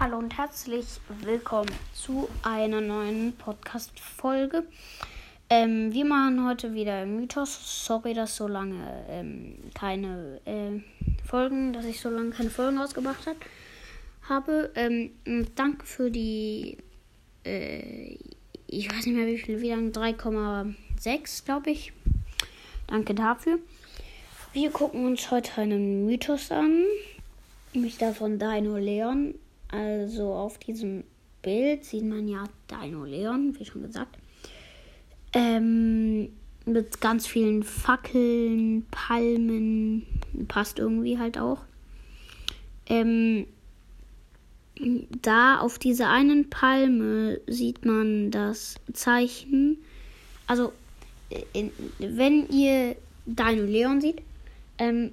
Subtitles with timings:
[0.00, 0.86] Hallo und herzlich
[1.20, 4.64] willkommen zu einer neuen Podcast-Folge.
[5.50, 7.84] Ähm, wir machen heute wieder Mythos.
[7.84, 10.80] Sorry, dass so lange ähm, keine äh,
[11.28, 13.36] Folgen, dass ich so lange keine Folgen rausgebracht hat,
[14.26, 14.70] habe.
[14.74, 15.10] Ähm,
[15.54, 16.78] danke für die,
[17.44, 18.16] äh,
[18.68, 21.92] ich weiß nicht mehr wie viel, wie lange, 3,6 glaube ich.
[22.86, 23.58] Danke dafür.
[24.54, 26.84] Wir gucken uns heute einen Mythos an.
[27.74, 29.34] Nämlich davon Dino Leon.
[29.70, 31.04] Also auf diesem
[31.42, 34.18] Bild sieht man ja Dino Leon, wie schon gesagt.
[35.32, 36.30] Ähm,
[36.66, 40.06] mit ganz vielen Fackeln, Palmen.
[40.48, 41.62] Passt irgendwie halt auch.
[42.86, 43.46] Ähm,
[45.22, 49.78] da auf dieser einen Palme sieht man das Zeichen.
[50.46, 50.72] Also,
[51.52, 54.22] in, wenn ihr Dino Leon seht,
[54.78, 55.12] ähm,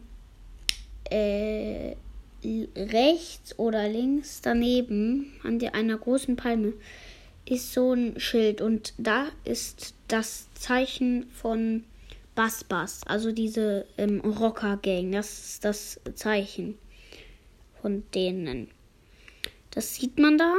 [1.09, 1.95] äh,
[2.43, 6.73] rechts oder links daneben an der, einer großen Palme
[7.45, 11.83] ist so ein Schild und da ist das Zeichen von
[12.35, 15.11] Bass Bass, also diese ähm, Rocker Gang.
[15.11, 16.77] Das ist das Zeichen
[17.81, 18.67] von denen.
[19.71, 20.53] Das sieht man da.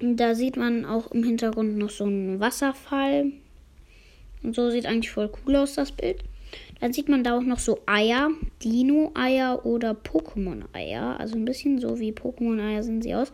[0.00, 3.32] Da sieht man auch im Hintergrund noch so einen Wasserfall.
[4.42, 6.22] Und so sieht eigentlich voll cool aus, das Bild.
[6.80, 8.30] Dann sieht man da auch noch so Eier,
[8.62, 11.18] Dino-Eier oder Pokémon-Eier.
[11.18, 13.32] Also ein bisschen so wie Pokémon-Eier sehen sie aus.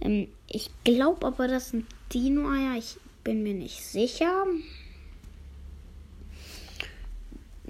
[0.00, 2.76] Ähm, ich glaube aber, das sind Dino-Eier.
[2.76, 4.44] Ich bin mir nicht sicher.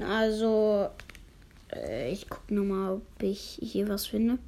[0.00, 0.88] Also,
[1.72, 4.38] äh, ich gucke nochmal, ob ich hier was finde.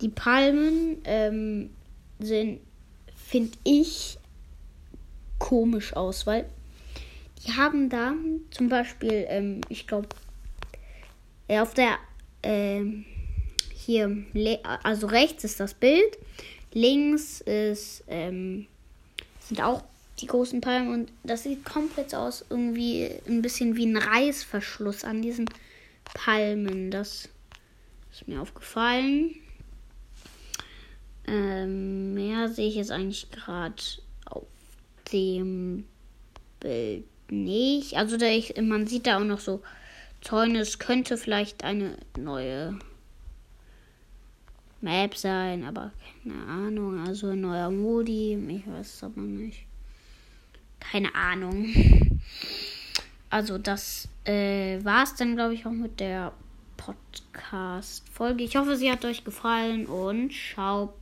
[0.00, 1.70] Die Palmen ähm,
[2.18, 2.60] sind,
[3.16, 4.18] finde ich,
[5.38, 6.46] komisch aus, weil
[7.44, 8.14] die haben da
[8.50, 10.08] zum Beispiel, ähm, ich glaube,
[11.48, 11.98] äh, auf der,
[12.42, 12.84] äh,
[13.74, 14.24] hier,
[14.82, 16.18] also rechts ist das Bild,
[16.72, 18.66] links ist, ähm,
[19.40, 19.82] sind auch
[20.20, 25.22] die großen Palmen und das sieht komplett aus, irgendwie ein bisschen wie ein Reißverschluss an
[25.22, 25.46] diesen
[26.04, 26.90] Palmen.
[26.90, 27.28] Das
[28.12, 29.34] ist mir aufgefallen.
[31.26, 33.82] Ähm, mehr sehe ich jetzt eigentlich gerade
[34.26, 34.46] auf
[35.12, 35.84] dem
[36.60, 37.96] Bild nicht.
[37.96, 39.62] Also da ich, man sieht da auch noch so
[40.20, 40.60] Zäune.
[40.60, 42.78] Es könnte vielleicht eine neue
[44.80, 45.92] Map sein, aber
[46.22, 47.06] keine Ahnung.
[47.06, 48.34] Also ein neuer Modi.
[48.48, 49.66] Ich weiß es aber nicht.
[50.78, 51.66] Keine Ahnung.
[53.32, 56.32] Also das äh, war es dann, glaube ich, auch mit der
[56.76, 58.42] Podcast-Folge.
[58.42, 60.94] Ich hoffe, sie hat euch gefallen und ciao.